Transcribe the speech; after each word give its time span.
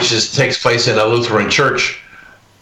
which 0.00 0.12
is 0.12 0.32
takes 0.32 0.60
place 0.60 0.88
in 0.88 0.96
a 0.96 1.04
Lutheran 1.04 1.50
church. 1.50 2.00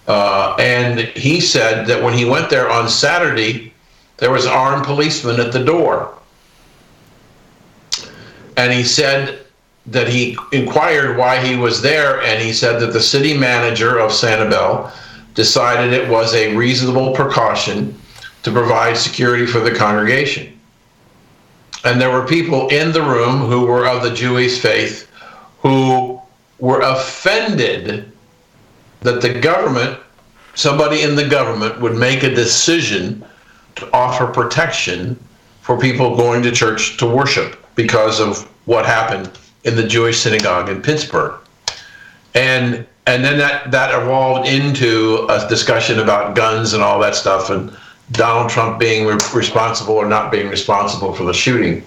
Uh, 0.09 0.57
and 0.59 0.99
he 0.99 1.41
said 1.41 1.87
that 1.87 2.03
when 2.03 2.13
he 2.13 2.25
went 2.25 2.51
there 2.51 2.69
on 2.69 2.89
Saturday, 2.89 3.73
there 4.17 4.33
was 4.33 4.45
armed 4.45 4.85
policemen 4.85 5.39
at 5.39 5.53
the 5.53 5.65
door. 5.65 6.13
And 8.57 8.73
he 8.73 8.83
said 8.83 9.47
that 9.87 10.09
he 10.09 10.37
inquired 10.51 11.17
why 11.17 11.39
he 11.39 11.55
was 11.55 11.81
there, 11.81 12.21
and 12.23 12.43
he 12.43 12.53
said 12.53 12.81
that 12.81 12.93
the 12.93 13.01
city 13.01 13.39
manager 13.39 13.99
of 13.99 14.11
Sanibel 14.11 14.91
decided 15.35 15.93
it 15.93 16.09
was 16.09 16.35
a 16.35 16.57
reasonable 16.57 17.13
precaution 17.13 17.97
to 18.43 18.51
provide 18.51 18.97
security 18.97 19.47
for 19.47 19.61
the 19.61 19.73
congregation. 19.73 20.59
And 21.85 22.01
there 22.01 22.11
were 22.11 22.27
people 22.27 22.69
in 22.71 22.91
the 22.91 23.03
room 23.03 23.43
who 23.43 23.65
were 23.65 23.87
of 23.87 24.03
the 24.03 24.13
Jewish 24.13 24.61
faith 24.61 25.09
who 25.61 26.08
were 26.59 26.81
offended 26.81 28.11
that 29.01 29.21
the 29.21 29.33
government, 29.33 29.99
somebody 30.55 31.03
in 31.03 31.15
the 31.15 31.27
government, 31.27 31.81
would 31.81 31.95
make 31.95 32.23
a 32.23 32.35
decision 32.35 33.25
to 33.77 33.89
offer 33.93 34.27
protection 34.27 35.19
for 35.61 35.79
people 35.79 36.17
going 36.17 36.43
to 36.43 36.51
church 36.51 36.97
to 36.97 37.07
worship 37.07 37.65
because 37.75 38.21
of 38.21 38.49
what 38.65 38.85
happened 38.85 39.31
in 39.65 39.77
the 39.77 39.87
Jewish 39.87 40.19
synagogue 40.19 40.69
in 40.69 40.83
Pittsburgh. 40.83 41.35
And 42.35 42.87
and 43.07 43.25
then 43.25 43.39
that, 43.39 43.71
that 43.71 44.03
evolved 44.03 44.47
into 44.47 45.27
a 45.31 45.49
discussion 45.49 45.99
about 45.99 46.37
guns 46.37 46.75
and 46.75 46.83
all 46.83 46.99
that 47.01 47.15
stuff 47.15 47.49
and 47.49 47.75
Donald 48.13 48.51
Trump 48.51 48.79
being 48.79 49.07
re- 49.07 49.17
responsible 49.35 49.95
or 49.95 50.07
not 50.07 50.31
being 50.31 50.49
responsible 50.49 51.15
for 51.15 51.25
the 51.25 51.33
shooting. 51.33 51.83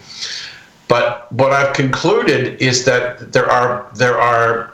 But 0.91 1.31
what 1.31 1.53
I've 1.53 1.73
concluded 1.73 2.61
is 2.61 2.83
that 2.83 3.31
there 3.31 3.49
are 3.49 3.89
there 3.95 4.19
are 4.19 4.73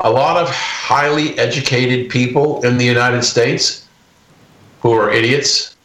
a 0.00 0.10
lot 0.10 0.36
of 0.36 0.50
highly 0.50 1.38
educated 1.38 2.10
people 2.10 2.60
in 2.64 2.76
the 2.76 2.84
United 2.84 3.22
States 3.22 3.86
who 4.80 4.90
are 4.94 5.12
idiots. 5.12 5.76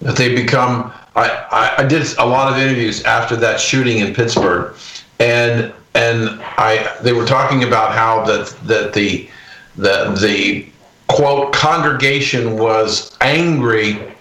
That 0.00 0.14
they 0.14 0.32
become. 0.32 0.92
I, 1.16 1.74
I, 1.78 1.84
did 1.88 2.06
a 2.18 2.24
lot 2.24 2.52
of 2.52 2.58
interviews 2.60 3.02
after 3.02 3.34
that 3.34 3.58
shooting 3.58 3.98
in 3.98 4.14
Pittsburgh, 4.14 4.76
and 5.18 5.72
and 5.94 6.40
I 6.40 6.96
they 7.02 7.12
were 7.12 7.26
talking 7.26 7.64
about 7.64 7.94
how 7.94 8.24
that 8.26 8.46
that 8.62 8.92
the 8.92 9.28
the 9.74 10.16
the 10.20 10.68
quote 11.08 11.52
congregation 11.52 12.56
was 12.56 13.16
angry 13.20 14.15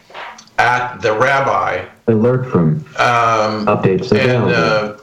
at 0.57 1.01
the 1.01 1.13
rabbi. 1.13 1.85
Alert 2.07 2.49
from 2.51 2.85
Um, 2.97 3.65
updates 3.65 4.11
and 4.11 4.51
uh, 4.51 4.97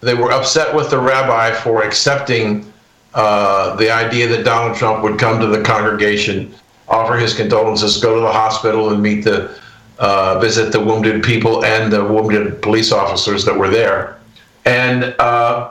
they 0.00 0.14
were 0.14 0.32
upset 0.32 0.74
with 0.74 0.90
the 0.90 0.98
rabbi 0.98 1.52
for 1.52 1.82
accepting 1.82 2.72
uh, 3.14 3.74
the 3.76 3.90
idea 3.90 4.28
that 4.28 4.44
Donald 4.44 4.76
Trump 4.76 5.02
would 5.02 5.18
come 5.18 5.40
to 5.40 5.46
the 5.46 5.62
congregation, 5.62 6.54
offer 6.88 7.16
his 7.16 7.34
condolences, 7.34 7.96
go 7.98 8.14
to 8.14 8.20
the 8.20 8.32
hospital, 8.32 8.90
and 8.90 9.02
meet 9.02 9.24
the 9.24 9.50
uh, 9.98 10.38
visit 10.38 10.70
the 10.70 10.78
wounded 10.78 11.22
people 11.22 11.64
and 11.64 11.92
the 11.92 12.04
wounded 12.04 12.62
police 12.62 12.92
officers 12.92 13.44
that 13.44 13.56
were 13.56 13.68
there, 13.68 14.18
and 14.64 15.14
uh, 15.18 15.70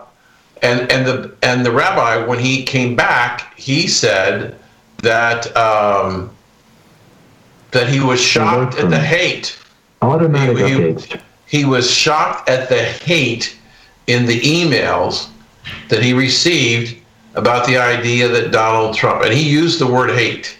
and 0.61 0.91
and 0.91 1.05
the 1.05 1.33
and 1.43 1.65
the 1.65 1.71
rabbi 1.71 2.17
when 2.25 2.39
he 2.39 2.63
came 2.63 2.95
back, 2.95 3.57
he 3.57 3.87
said 3.87 4.57
that 5.03 5.55
um, 5.55 6.29
that 7.71 7.89
he 7.89 7.99
was 7.99 8.19
shocked 8.21 8.77
at 8.77 8.89
the 8.89 8.99
hate 8.99 9.57
Automatic 10.01 10.57
you- 10.57 10.77
updates. 10.79 11.19
he 11.45 11.65
was 11.65 11.89
shocked 11.89 12.49
at 12.49 12.69
the 12.69 12.81
hate 12.81 13.55
in 14.07 14.25
the 14.25 14.39
emails 14.41 15.27
that 15.89 16.01
he 16.01 16.13
received 16.13 16.95
about 17.35 17.67
the 17.67 17.77
idea 17.77 18.27
that 18.27 18.51
Donald 18.51 18.95
Trump, 18.95 19.23
and 19.23 19.33
he 19.33 19.47
used 19.47 19.79
the 19.79 19.85
word 19.87 20.09
hate. 20.11 20.57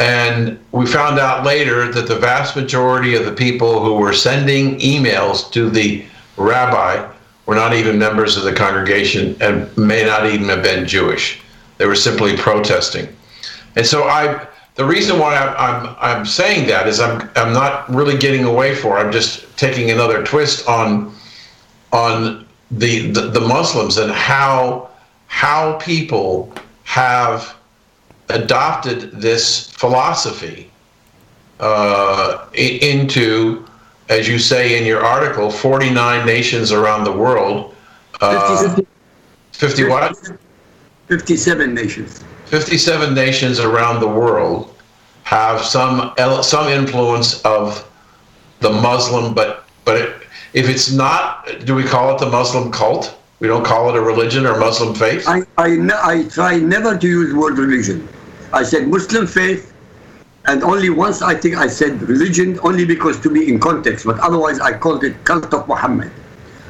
And 0.00 0.58
we 0.70 0.86
found 0.86 1.18
out 1.18 1.44
later 1.44 1.90
that 1.90 2.06
the 2.06 2.16
vast 2.16 2.54
majority 2.56 3.14
of 3.16 3.24
the 3.24 3.32
people 3.32 3.82
who 3.82 3.94
were 3.94 4.12
sending 4.12 4.78
emails 4.80 5.50
to 5.52 5.70
the 5.70 6.04
rabbi 6.36 7.04
were 7.46 7.54
not 7.54 7.72
even 7.74 7.98
members 7.98 8.36
of 8.36 8.44
the 8.44 8.52
congregation 8.52 9.36
and 9.40 9.74
may 9.76 10.04
not 10.04 10.26
even 10.26 10.48
have 10.50 10.62
been 10.62 10.86
Jewish. 10.86 11.40
They 11.78 11.86
were 11.86 11.96
simply 11.96 12.36
protesting. 12.36 13.08
And 13.74 13.86
so 13.86 14.04
I, 14.04 14.46
the 14.78 14.84
reason 14.84 15.18
why 15.18 15.34
I'm, 15.34 15.56
I'm, 15.58 15.96
I'm 15.98 16.24
saying 16.24 16.68
that 16.68 16.86
is 16.86 17.00
I'm, 17.00 17.28
I'm 17.34 17.52
not 17.52 17.92
really 17.92 18.16
getting 18.16 18.44
away 18.44 18.76
for. 18.76 18.96
I'm 18.96 19.10
just 19.10 19.58
taking 19.58 19.90
another 19.90 20.24
twist 20.24 20.68
on, 20.68 21.12
on 21.92 22.46
the, 22.70 23.10
the, 23.10 23.22
the 23.22 23.40
Muslims 23.40 23.96
and 23.96 24.12
how, 24.12 24.88
how 25.26 25.76
people 25.78 26.54
have 26.84 27.56
adopted 28.28 29.10
this 29.20 29.68
philosophy 29.72 30.70
uh, 31.58 32.46
into, 32.54 33.66
as 34.08 34.28
you 34.28 34.38
say 34.38 34.78
in 34.78 34.86
your 34.86 35.04
article, 35.04 35.50
49 35.50 36.24
nations 36.24 36.70
around 36.70 37.02
the 37.02 37.10
world. 37.10 37.74
Uh, 38.20 38.76
50, 38.76 38.86
50 39.54 39.84
what? 39.88 40.38
57 41.08 41.74
nations. 41.74 42.22
57 42.48 43.14
nations 43.14 43.60
around 43.60 44.00
the 44.00 44.08
world 44.08 44.74
have 45.24 45.60
some 45.60 46.14
some 46.42 46.68
influence 46.68 47.42
of 47.42 47.86
the 48.60 48.70
Muslim, 48.70 49.34
but 49.34 49.64
but 49.84 49.96
it, 49.96 50.16
if 50.54 50.66
it's 50.66 50.90
not, 50.90 51.46
do 51.66 51.74
we 51.74 51.84
call 51.84 52.14
it 52.14 52.18
the 52.18 52.30
Muslim 52.30 52.72
cult? 52.72 53.18
We 53.40 53.48
don't 53.48 53.64
call 53.64 53.90
it 53.90 53.96
a 53.96 54.00
religion 54.00 54.46
or 54.46 54.58
Muslim 54.58 54.94
faith. 54.94 55.28
I, 55.28 55.42
I, 55.58 55.76
I 56.02 56.24
try 56.28 56.56
never 56.56 56.96
to 56.96 57.06
use 57.06 57.32
the 57.32 57.38
word 57.38 57.58
religion. 57.58 58.08
I 58.54 58.62
said 58.62 58.88
Muslim 58.88 59.26
faith, 59.26 59.74
and 60.46 60.64
only 60.64 60.88
once 60.88 61.20
I 61.20 61.34
think 61.34 61.56
I 61.56 61.66
said 61.66 62.00
religion, 62.02 62.58
only 62.62 62.86
because 62.86 63.20
to 63.20 63.30
be 63.30 63.46
in 63.46 63.60
context, 63.60 64.06
but 64.06 64.18
otherwise 64.20 64.58
I 64.58 64.72
called 64.76 65.04
it 65.04 65.22
cult 65.24 65.52
of 65.52 65.68
Muhammad. 65.68 66.10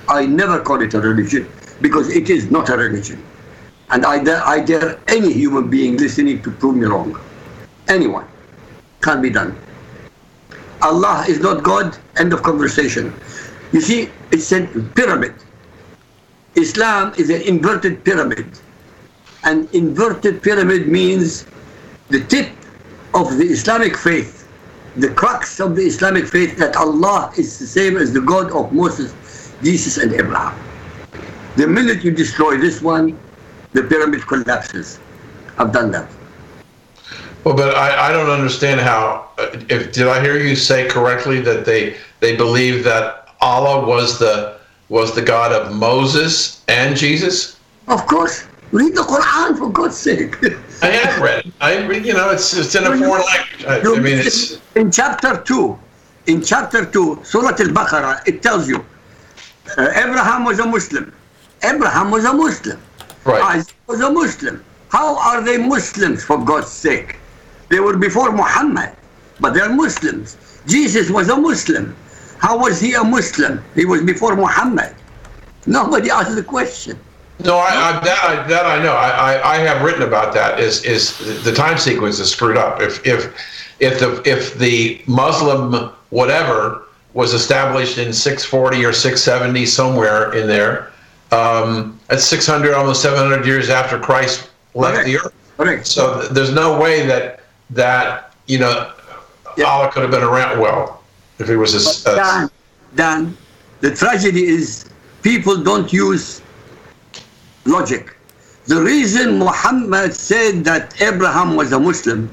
I 0.09 0.27
never 0.27 0.61
call 0.61 0.83
it 0.83 0.93
a 0.95 1.01
religion 1.01 1.49
because 1.81 2.09
it 2.11 2.29
is 2.31 2.51
not 2.51 2.69
a 2.69 2.77
religion. 2.77 3.23
And 3.91 4.05
I 4.05 4.23
dare, 4.23 4.47
I 4.47 4.61
dare 4.61 5.01
any 5.09 5.33
human 5.33 5.71
being 5.71 5.97
listening 5.97 6.43
to 6.43 6.51
prove 6.51 6.77
me 6.77 6.87
wrong. 6.87 7.19
Anyone. 7.89 8.27
Can't 9.03 9.23
be 9.23 9.31
done. 9.31 9.57
Allah 10.83 11.25
is 11.29 11.41
not 11.41 11.63
God, 11.63 11.97
end 12.17 12.33
of 12.33 12.43
conversation. 12.43 13.13
You 13.73 13.81
see, 13.81 14.11
it's 14.31 14.53
a 14.53 14.67
pyramid. 14.95 15.35
Islam 16.55 17.15
is 17.17 17.31
an 17.31 17.43
inverted 17.43 18.05
pyramid. 18.05 18.47
An 19.45 19.69
inverted 19.73 20.43
pyramid 20.43 20.89
means 20.89 21.47
the 22.09 22.21
tip 22.25 22.51
of 23.15 23.39
the 23.39 23.45
Islamic 23.45 23.97
faith, 23.97 24.49
the 24.97 25.09
crux 25.11 25.61
of 25.61 25.77
the 25.77 25.83
Islamic 25.83 26.27
faith 26.27 26.57
that 26.59 26.77
Allah 26.77 27.33
is 27.37 27.59
the 27.59 27.67
same 27.67 27.97
as 27.97 28.13
the 28.13 28.21
God 28.21 28.51
of 28.53 28.73
Moses, 28.73 29.15
Jesus, 29.63 29.97
and 29.99 30.13
Abraham. 30.13 30.59
The 31.57 31.67
minute 31.67 32.05
you 32.05 32.11
destroy 32.11 32.57
this 32.57 32.83
one, 32.83 33.19
the 33.79 33.87
pyramid 33.89 34.27
collapses. 34.27 34.99
I've 35.59 35.73
done 35.73 35.91
that. 35.93 36.09
Well, 37.45 37.55
but 37.57 37.75
I, 37.77 38.09
I 38.09 38.13
don't 38.13 38.31
understand 38.31 38.81
how. 38.81 39.31
uh, 39.39 39.47
If 39.77 39.93
did 39.93 40.07
I 40.09 40.21
hear 40.21 40.37
you 40.39 40.57
say 40.57 40.89
correctly 40.89 41.39
that 41.49 41.65
they 41.65 41.97
they 42.21 42.37
believe 42.37 42.85
that 42.85 43.29
Allah 43.41 43.87
was 43.87 44.19
the 44.19 44.59
was 44.89 45.15
the 45.15 45.23
God 45.35 45.51
of 45.53 45.63
Moses 45.75 46.65
and 46.69 46.97
Jesus? 46.97 47.37
Of 47.87 48.01
course, 48.07 48.45
read 48.73 48.93
the 49.01 49.03
Quran 49.13 49.57
for 49.59 49.69
God's 49.71 49.97
sake. 49.97 50.35
I 50.83 50.87
have 51.01 51.23
read. 51.23 51.47
it. 51.47 51.53
I 51.61 51.87
read. 51.87 52.05
You 52.05 52.15
know, 52.19 52.31
it's 52.31 52.49
it's 52.61 52.75
in 52.75 52.85
a 52.85 52.93
foreign 52.97 53.25
language. 53.33 53.65
I, 53.67 53.81
I 53.81 54.01
mean, 54.07 54.19
it's 54.19 54.59
in 54.75 54.91
chapter 54.91 55.33
2 55.43 55.79
in 56.27 56.43
chapter 56.43 56.85
2 56.85 57.21
surah 57.25 57.57
al-baqarah 57.67 58.15
it 58.31 58.43
tells 58.47 58.69
you 58.69 58.79
uh, 59.79 60.03
abraham 60.03 60.45
was 60.49 60.59
a 60.65 60.67
muslim 60.75 61.07
abraham 61.71 62.11
was 62.15 62.25
a 62.31 62.33
muslim 62.41 62.79
right. 63.29 63.43
isaac 63.57 63.77
was 63.87 64.01
a 64.01 64.11
muslim 64.11 64.65
how 64.89 65.17
are 65.19 65.43
they 65.43 65.59
muslims 65.59 66.25
for 66.25 66.39
god's 66.45 66.69
sake 66.69 67.17
they 67.69 67.81
were 67.81 67.97
before 67.97 68.33
muhammad 68.33 68.91
but 69.41 69.55
they're 69.55 69.75
muslims 69.75 70.37
jesus 70.67 71.11
was 71.11 71.29
a 71.29 71.37
muslim 71.37 71.95
how 72.39 72.59
was 72.59 72.81
he 72.81 72.95
a 72.95 73.05
muslim 73.05 73.63
he 73.75 73.85
was 73.85 74.03
before 74.03 74.35
muhammad 74.37 74.95
nobody 75.67 76.11
asked 76.11 76.35
the 76.35 76.43
question 76.43 76.99
No, 77.45 77.57
I, 77.57 77.69
I, 77.69 78.05
that 78.05 78.25
I, 78.25 78.49
that 78.49 78.67
I 78.67 78.83
know. 78.83 78.95
I, 78.95 79.11
I, 79.11 79.55
I 79.55 79.57
have 79.59 79.83
written 79.83 80.03
about 80.03 80.35
that. 80.35 80.59
Is 80.59 80.85
is 80.85 81.17
the 81.45 81.53
time 81.53 81.79
sequence 81.79 82.19
is 82.19 82.31
screwed 82.33 82.57
up? 82.57 82.81
If 82.81 83.07
if 83.07 83.33
if 83.79 84.01
the 84.01 84.23
if 84.29 84.59
the 84.59 85.01
Muslim 85.07 85.93
whatever 86.11 86.83
was 87.15 87.35
established 87.35 87.99
in 87.99 88.13
640 88.13 88.85
or 88.85 88.93
670 88.93 89.67
somewhere 89.67 90.33
in 90.35 90.49
there, 90.49 90.91
um, 91.33 91.99
that's 92.09 92.25
600 92.25 92.75
almost 92.75 93.03
700 93.03 93.45
years 93.47 93.69
after 93.71 93.99
Christ 93.99 94.51
left 94.75 95.05
the 95.05 95.19
earth. 95.19 95.35
correct 95.57 95.87
So 95.87 96.21
th- 96.21 96.31
there's 96.33 96.53
no 96.53 96.79
way 96.81 97.07
that 97.07 97.41
that 97.71 98.33
you 98.47 98.59
know 98.59 98.93
Yeah. 99.57 99.67
Allah 99.67 99.91
could 99.93 100.03
have 100.03 100.11
been 100.11 100.23
around. 100.23 100.59
Well, 100.61 101.03
if 101.39 101.49
he 101.49 101.57
was 101.57 101.75
a- 101.75 102.15
Dan, 102.17 102.51
Dan, 102.95 103.37
the 103.81 103.91
tragedy 103.95 104.45
is 104.47 104.87
people 105.23 105.57
don't 105.63 105.93
use 105.93 106.41
logic. 107.67 108.15
The 108.67 108.81
reason 108.81 109.39
Muhammad 109.39 110.15
said 110.15 110.65
that 110.65 111.01
Abraham 111.01 111.57
was 111.57 111.73
a 111.73 111.81
Muslim 111.81 112.31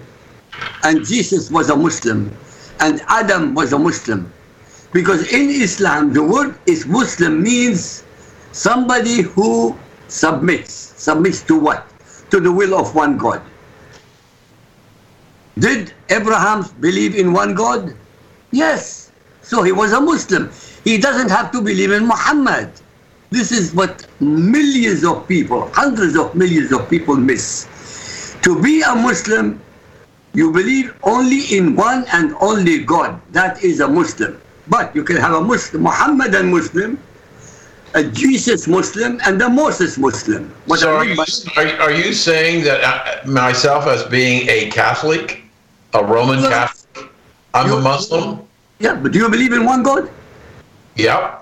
and 0.84 1.06
Jesus 1.06 1.50
was 1.52 1.70
a 1.70 1.76
Muslim 1.76 2.32
and 2.80 3.02
Adam 3.08 3.56
was 3.56 3.74
a 3.74 3.80
Muslim 3.80 4.32
because 4.92 5.22
in 5.32 5.50
Islam 5.50 6.14
the 6.14 6.24
word 6.24 6.56
is 6.68 6.86
Muslim 6.86 7.42
means 7.44 8.04
somebody 8.56 9.22
who 9.22 9.76
submits. 10.08 10.72
Submits 10.96 11.44
to 11.44 11.60
what? 11.60 11.86
To 12.32 12.40
the 12.40 12.52
will 12.52 12.74
of 12.74 12.96
one 12.96 13.18
God. 13.18 13.42
Did 15.60 15.94
Abraham 16.10 16.64
believe 16.80 17.16
in 17.16 17.34
one 17.34 17.54
God? 17.54 17.94
Yes. 18.52 19.12
So 19.42 19.62
he 19.62 19.72
was 19.72 19.92
a 19.92 20.00
Muslim. 20.00 20.52
He 20.84 20.98
doesn't 20.98 21.30
have 21.30 21.52
to 21.52 21.62
believe 21.62 21.92
in 21.92 22.08
Muhammad. 22.08 22.72
This 23.30 23.52
is 23.52 23.74
what 23.74 24.08
millions 24.22 25.04
of 25.04 25.28
people, 25.28 25.70
hundreds 25.74 26.16
of 26.16 26.34
millions 26.36 26.72
of 26.72 26.90
people 26.90 27.16
miss. 27.16 27.68
To 28.44 28.62
be 28.62 28.82
a 28.82 28.96
Muslim, 28.96 29.60
you 30.34 30.52
believe 30.52 30.96
only 31.04 31.42
in 31.56 31.76
one 31.76 32.06
and 32.14 32.34
only 32.40 32.80
God. 32.80 33.20
That 33.32 33.64
is 33.64 33.82
a 33.82 33.88
Muslim. 33.88 34.40
But 34.68 34.96
you 34.96 35.04
can 35.04 35.18
have 35.18 35.34
a 35.34 35.42
Muslim, 35.42 35.84
Muhammadan 35.84 36.52
Muslim, 36.52 36.98
a 37.96 38.04
Jesus 38.04 38.68
Muslim, 38.68 39.20
and 39.26 39.42
a 39.42 39.50
Moses 39.50 39.98
Muslim. 39.98 40.54
What 40.68 40.80
so 40.80 40.92
I 40.92 40.96
are 40.98 41.06
you, 41.06 41.16
are, 41.58 41.68
are 41.88 41.92
you 41.94 42.14
saying 42.14 42.64
that 42.66 42.84
uh, 42.84 43.28
myself 43.28 43.88
as 43.88 44.04
being 44.04 44.48
a 44.50 44.70
Catholic, 44.70 45.42
a 45.94 46.04
Roman 46.04 46.42
No. 46.42 46.50
Catholic, 46.50 47.10
I'm 47.54 47.72
a 47.72 47.80
Muslim? 47.82 48.42
yeah, 48.80 48.96
but 48.96 49.14
do 49.14 49.20
you 49.20 49.30
believe 49.30 49.54
in 49.54 49.64
one 49.66 49.82
God? 49.82 50.10
Yeah. 50.96 51.40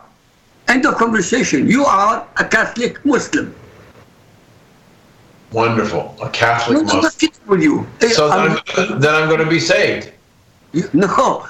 End 0.68 0.86
of 0.86 0.96
conversation. 0.96 1.68
You 1.68 1.86
are 1.86 2.26
a 2.38 2.46
Catholic 2.46 3.04
Muslim. 3.04 3.54
Wonderful. 5.52 6.16
A 6.22 6.30
Catholic 6.30 6.86
No, 6.86 6.90
I'm 6.94 7.02
Muslim. 7.02 7.32
with 7.48 7.62
you. 7.62 7.88
So 8.10 8.30
then 8.30 8.40
I'm- 8.40 8.60
I'm, 8.78 9.00
then 9.00 9.14
I'm 9.16 9.28
going 9.28 9.42
to 9.42 9.50
be 9.50 9.60
saved. 9.60 10.12
You- 10.72 10.90
No, 10.94 11.48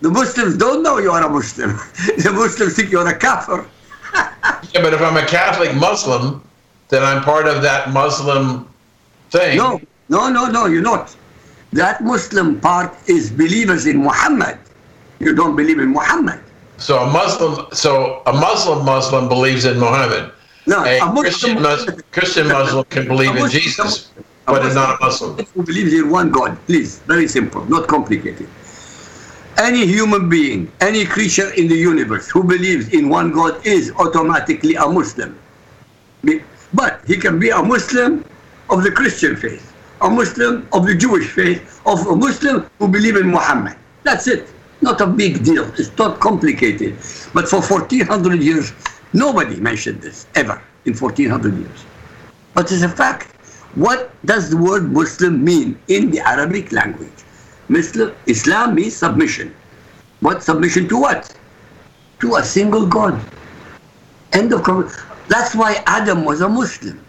the 0.00 0.10
Muslims 0.10 0.56
don't 0.56 0.82
know 0.82 0.98
you 0.98 1.10
are 1.10 1.24
a 1.24 1.28
Muslim. 1.28 1.70
The 2.24 2.32
Muslims 2.32 2.74
think 2.76 2.90
you're 2.92 3.06
a 3.06 3.18
kafir. 3.18 3.66
Yeah, 4.72 4.82
but 4.82 4.92
if 4.94 5.00
I'm 5.00 5.16
a 5.16 5.26
Catholic 5.26 5.74
Muslim, 5.74 6.42
then 6.88 7.02
I'm 7.02 7.22
part 7.22 7.46
of 7.46 7.62
that 7.62 7.90
Muslim 7.90 8.68
thing. 9.30 9.56
No, 9.56 9.80
no, 10.08 10.28
no, 10.28 10.46
no, 10.50 10.66
you're 10.66 10.82
not. 10.82 11.14
That 11.72 12.02
Muslim 12.02 12.60
part 12.60 12.94
is 13.08 13.30
believers 13.30 13.86
in 13.86 13.98
Muhammad. 13.98 14.58
You 15.18 15.34
don't 15.34 15.56
believe 15.56 15.78
in 15.78 15.90
Muhammad. 15.92 16.40
So 16.78 16.98
a 16.98 17.10
Muslim, 17.10 17.66
so 17.72 18.22
a 18.26 18.32
Muslim 18.32 18.84
Muslim 18.84 19.28
believes 19.28 19.64
in 19.64 19.78
Muhammad. 19.78 20.32
No, 20.66 20.84
A 20.84 20.98
a 20.98 21.10
Christian, 21.20 21.62
Mus- 21.62 21.88
Christian 22.12 22.48
Muslim 22.48 22.84
can 22.84 23.06
believe 23.06 23.34
A 23.36 23.44
in 23.44 23.50
Jesus, 23.50 24.10
a 24.18 24.52
but 24.52 24.64
is 24.66 24.74
not 24.74 25.00
a 25.00 25.04
Muslim. 25.04 25.38
Who 25.54 25.62
believes 25.62 25.92
in 25.94 26.10
one 26.10 26.30
God? 26.30 26.58
Please, 26.66 26.98
very 27.06 27.28
simple, 27.28 27.64
not 27.66 27.88
complicated. 27.88 28.48
Any 29.58 29.86
human 29.86 30.28
being, 30.28 30.70
any 30.82 31.06
creature 31.06 31.48
in 31.54 31.66
the 31.66 31.74
universe 31.74 32.28
who 32.28 32.44
believes 32.44 32.92
in 32.92 33.08
one 33.08 33.32
God 33.32 33.64
is 33.66 33.90
automatically 33.92 34.74
a 34.74 34.86
Muslim. 34.86 35.38
But 36.74 37.00
he 37.06 37.16
can 37.16 37.38
be 37.38 37.48
a 37.48 37.62
Muslim 37.62 38.22
of 38.68 38.82
the 38.82 38.90
Christian 38.90 39.34
faith, 39.34 39.72
a 40.02 40.10
Muslim 40.10 40.68
of 40.74 40.84
the 40.84 40.94
Jewish 40.94 41.30
faith, 41.32 41.80
of 41.86 42.06
a 42.06 42.14
Muslim 42.14 42.68
who 42.78 42.88
believe 42.88 43.16
in 43.16 43.28
Muhammad. 43.30 43.78
That's 44.02 44.26
it. 44.28 44.46
Not 44.82 45.00
a 45.00 45.06
big 45.06 45.42
deal. 45.42 45.64
It's 45.78 45.96
not 45.96 46.20
complicated. 46.20 46.98
But 47.32 47.48
for 47.48 47.62
1400 47.62 48.42
years, 48.42 48.74
nobody 49.14 49.56
mentioned 49.56 50.02
this 50.02 50.26
ever 50.34 50.60
in 50.84 50.92
1400 50.92 51.56
years. 51.56 51.84
But 52.52 52.70
it's 52.70 52.82
a 52.82 52.90
fact. 52.90 53.32
What 53.74 54.12
does 54.26 54.50
the 54.50 54.58
word 54.58 54.92
Muslim 54.92 55.42
mean 55.42 55.80
in 55.88 56.10
the 56.10 56.20
Arabic 56.20 56.72
language? 56.72 57.08
Islam 57.68 58.74
means 58.74 58.96
submission. 58.96 59.54
What 60.20 60.42
submission 60.42 60.88
to 60.88 61.00
what? 61.00 61.34
To 62.20 62.36
a 62.36 62.42
single 62.42 62.86
God. 62.86 63.20
End 64.32 64.52
of 64.52 64.62
conversation. 64.62 65.04
That's 65.28 65.54
why 65.54 65.82
Adam 65.86 66.24
was 66.24 66.40
a 66.40 66.48
Muslim. 66.48 67.04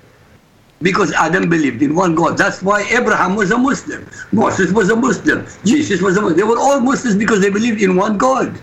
Because 0.82 1.12
Adam 1.14 1.50
believed 1.50 1.82
in 1.82 1.96
one 1.96 2.16
God. 2.16 2.38
That's 2.38 2.62
why 2.62 2.84
Abraham 2.92 3.36
was 3.36 3.52
a 3.52 3.58
Muslim. 3.58 4.08
Moses 4.32 4.72
was 4.72 4.90
a 4.90 4.96
Muslim. 4.96 5.46
Jesus 5.66 6.02
was 6.02 6.18
a 6.18 6.22
Muslim. 6.22 6.38
They 6.38 6.44
were 6.44 6.60
all 6.60 6.80
Muslims 6.80 7.16
because 7.16 7.42
they 7.42 7.50
believed 7.50 7.82
in 7.82 7.96
one 7.96 8.18
God. 8.18 8.60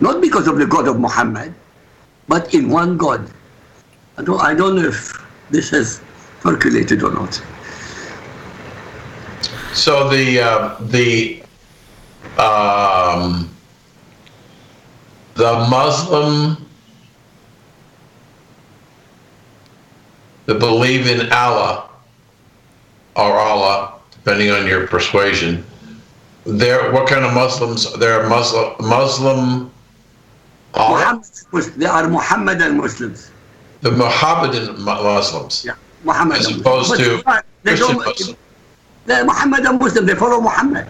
Not 0.00 0.20
because 0.20 0.48
of 0.48 0.58
the 0.58 0.66
God 0.66 0.88
of 0.88 0.98
Muhammad, 0.98 1.54
but 2.28 2.54
in 2.54 2.68
one 2.68 2.96
God. 2.96 3.28
I 4.16 4.22
don't, 4.22 4.40
I 4.40 4.54
don't 4.54 4.76
know 4.76 4.88
if 4.88 5.12
this 5.50 5.70
has 5.70 6.00
percolated 6.40 7.02
or 7.02 7.12
not. 7.12 7.40
So 9.74 10.08
the 10.08 10.40
uh, 10.40 10.76
the 10.80 11.42
um, 12.38 13.50
the 15.34 15.66
Muslim 15.68 16.64
that 20.46 20.58
believe 20.60 21.08
in 21.08 21.32
Allah 21.32 21.88
or 23.16 23.32
Allah, 23.38 23.94
depending 24.12 24.50
on 24.50 24.66
your 24.66 24.86
persuasion. 24.86 25.64
There, 26.46 26.92
what 26.92 27.08
kind 27.08 27.24
of 27.24 27.32
Muslims? 27.34 27.92
They're 27.98 28.28
Muslim 28.28 28.74
Muslim. 28.78 29.70
Allah, 30.74 31.20
Muhammad, 31.52 31.74
they 31.78 31.86
are 31.86 32.08
Muhammadan 32.08 32.76
Muslims. 32.76 33.30
the 33.80 33.90
Mohammedan 33.90 34.80
Muslims. 34.82 35.64
Yeah, 35.64 35.74
Muhammadan 36.04 36.40
As 36.46 36.58
opposed 36.58 36.96
to 36.96 37.22
Christian 37.64 37.96
don't- 37.98 38.36
Muslim. 39.04 39.16
They're 39.16 39.24
Muhammadan 39.24 39.78
Muslim. 39.78 40.06
They 40.06 40.14
follow 40.14 40.40
Muhammad. 40.40 40.86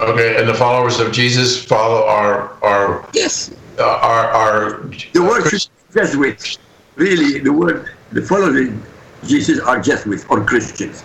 Okay, 0.00 0.36
and 0.38 0.46
the 0.48 0.54
followers 0.54 1.00
of 1.00 1.10
Jesus 1.12 1.62
follow 1.64 2.04
our 2.06 2.52
are 2.62 3.08
Yes. 3.14 3.50
uh, 3.78 3.82
are 3.84 4.28
are 4.30 4.82
The 5.12 5.22
word 5.22 5.42
should 5.44 5.50
Christ- 5.50 5.70
Jesuits. 5.94 6.58
Really, 6.96 7.38
the 7.40 7.52
word, 7.52 7.88
the 8.12 8.22
followers 8.22 8.68
of 8.68 8.74
Jesus 9.26 9.58
are 9.60 9.80
Jesuits 9.80 10.24
or 10.28 10.44
Christians. 10.44 11.02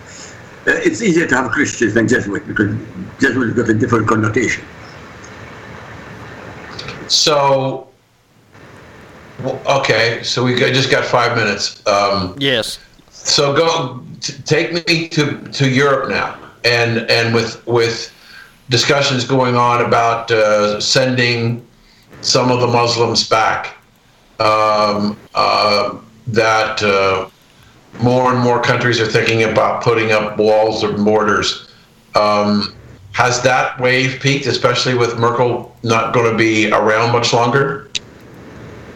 Uh, 0.66 0.72
it's 0.84 1.02
easier 1.02 1.26
to 1.26 1.34
have 1.36 1.50
Christians 1.50 1.94
than 1.94 2.06
Jesuits 2.08 2.46
because 2.46 2.76
Jesuits 3.20 3.54
got 3.54 3.68
a 3.68 3.74
different 3.74 4.06
connotation. 4.08 4.64
So, 7.08 7.88
okay, 9.66 10.22
so 10.22 10.44
we 10.44 10.54
just 10.56 10.90
got 10.90 11.04
five 11.04 11.36
minutes. 11.36 11.82
Um, 11.86 12.34
Yes. 12.38 12.78
So 13.24 13.54
go 13.54 14.02
t- 14.20 14.34
take 14.44 14.72
me 14.86 15.08
to, 15.08 15.38
to 15.38 15.68
Europe 15.68 16.08
now, 16.10 16.38
and 16.64 17.10
and 17.10 17.34
with 17.34 17.64
with 17.66 18.12
discussions 18.68 19.24
going 19.24 19.56
on 19.56 19.84
about 19.84 20.30
uh, 20.30 20.80
sending 20.80 21.66
some 22.20 22.50
of 22.50 22.60
the 22.60 22.66
Muslims 22.66 23.28
back. 23.28 23.76
Um, 24.40 25.16
uh, 25.34 25.98
that 26.28 26.82
uh, 26.82 27.28
more 28.00 28.32
and 28.32 28.40
more 28.40 28.60
countries 28.62 29.00
are 29.00 29.06
thinking 29.06 29.44
about 29.44 29.82
putting 29.82 30.12
up 30.12 30.38
walls 30.38 30.82
or 30.82 30.92
borders. 30.92 31.70
Um, 32.14 32.74
has 33.12 33.42
that 33.42 33.78
wave 33.78 34.20
peaked, 34.20 34.46
especially 34.46 34.94
with 34.94 35.18
Merkel 35.18 35.76
not 35.82 36.14
going 36.14 36.30
to 36.30 36.36
be 36.36 36.70
around 36.70 37.12
much 37.12 37.32
longer? 37.32 37.90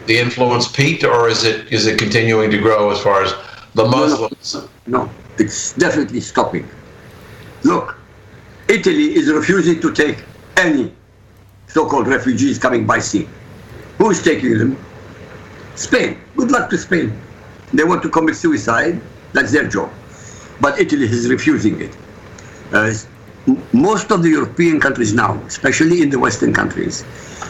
The 0.07 0.17
influence 0.17 0.67
peaked, 0.67 1.03
or 1.03 1.27
is 1.27 1.43
it 1.43 1.71
is 1.71 1.85
it 1.85 1.99
continuing 1.99 2.49
to 2.51 2.57
grow 2.57 2.89
as 2.89 2.99
far 3.01 3.23
as 3.23 3.33
the 3.77 3.85
Muslims? 3.85 4.67
No, 4.87 5.09
it's 5.37 5.73
definitely 5.73 6.19
stopping. 6.19 6.67
Look, 7.63 7.95
Italy 8.67 9.15
is 9.15 9.31
refusing 9.31 9.79
to 9.81 9.93
take 9.93 10.23
any 10.57 10.91
so-called 11.67 12.07
refugees 12.07 12.57
coming 12.57 12.87
by 12.87 12.99
sea. 12.99 13.29
Who's 13.99 14.21
taking 14.21 14.57
them? 14.57 14.77
Spain. 15.75 16.19
Good 16.35 16.49
luck 16.49 16.71
to 16.71 16.77
Spain. 16.77 17.21
They 17.71 17.83
want 17.83 18.01
to 18.01 18.09
commit 18.09 18.35
suicide. 18.35 18.99
That's 19.33 19.51
their 19.51 19.67
job. 19.67 19.91
But 20.59 20.79
Italy 20.79 21.03
is 21.03 21.29
refusing 21.29 21.79
it. 21.79 21.95
Uh, 22.73 22.93
most 23.73 24.11
of 24.11 24.23
the 24.23 24.29
European 24.29 24.79
countries 24.79 25.13
now, 25.13 25.35
especially 25.45 26.01
in 26.01 26.09
the 26.09 26.17
Western 26.17 26.51
countries, 26.51 27.05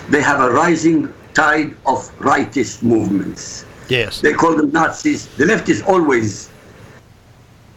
they 0.09 0.21
have 0.21 0.41
a 0.41 0.51
rising 0.51 1.13
tide 1.33 1.71
of 1.85 2.11
rightist 2.19 2.83
movements. 2.83 3.65
Yes. 3.89 4.21
They 4.21 4.33
call 4.33 4.55
them 4.55 4.71
Nazis. 4.71 5.27
The 5.37 5.45
left 5.45 5.69
is 5.69 5.81
always 5.83 6.49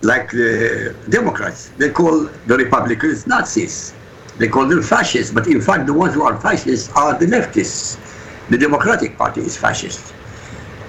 like 0.03 0.31
the 0.31 0.95
Democrats. 1.09 1.71
They 1.77 1.91
call 1.91 2.29
the 2.47 2.57
Republicans 2.57 3.27
Nazis. 3.27 3.95
They 4.39 4.49
call 4.49 4.67
them 4.67 4.83
fascists. 4.83 5.33
But 5.33 5.47
in 5.47 5.61
fact, 5.61 5.87
the 5.87 5.93
ones 5.93 6.15
who 6.15 6.23
are 6.23 6.41
fascists 6.41 6.91
are 6.97 7.19
the 7.19 7.27
leftists. 7.27 7.99
The 8.49 8.59
Democratic 8.59 9.17
Party 9.17 9.43
is 9.43 9.57
fascist. 9.57 10.15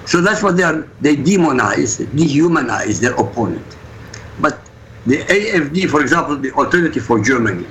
So 0.06 0.22
that's 0.22 0.42
what 0.42 0.58
they 0.58 0.63
are. 0.63 0.88
They 1.01 1.16
demonize, 1.16 2.04
dehumanize 2.08 3.00
their 3.00 3.13
opponent. 3.16 3.66
But 4.40 4.60
the 5.06 5.18
AFD, 5.18 5.90
for 5.90 6.01
example, 6.01 6.38
the 6.38 6.51
alternative 6.54 7.04
for 7.06 7.20
Germany, 7.22 7.68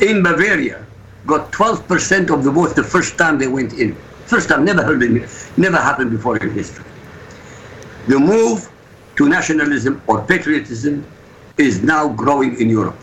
in 0.00 0.22
Bavaria, 0.22 0.84
got 1.26 1.52
12% 1.52 2.30
of 2.30 2.44
the 2.44 2.50
vote 2.50 2.74
the 2.74 2.82
first 2.82 3.18
time 3.18 3.38
they 3.38 3.48
went 3.48 3.74
in. 3.74 3.96
First 4.28 4.50
time, 4.50 4.62
never 4.62 4.82
heard 4.82 5.02
it, 5.02 5.26
never 5.56 5.78
happened 5.78 6.10
before 6.10 6.36
in 6.36 6.50
history. 6.52 6.84
The 8.08 8.18
move 8.18 8.70
to 9.16 9.26
nationalism 9.26 10.02
or 10.06 10.22
patriotism 10.22 11.02
is 11.56 11.82
now 11.82 12.08
growing 12.08 12.60
in 12.60 12.68
Europe. 12.68 12.98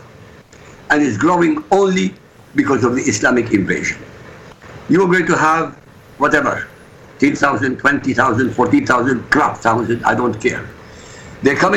And 0.88 1.02
it's 1.02 1.16
growing 1.16 1.64
only 1.72 2.14
because 2.54 2.84
of 2.84 2.94
the 2.94 3.02
Islamic 3.02 3.52
invasion. 3.52 3.98
You're 4.88 5.08
going 5.08 5.26
to 5.26 5.36
have 5.36 5.74
whatever, 6.18 6.68
10,000, 7.18 7.76
20,000, 7.76 8.50
40,000, 8.52 9.30
crap 9.30 9.56
thousand, 9.56 10.04
I 10.04 10.14
don't 10.14 10.40
care. 10.40 10.64
They're 11.42 11.56
coming 11.56 11.74